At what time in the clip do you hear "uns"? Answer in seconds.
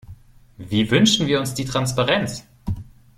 1.39-1.53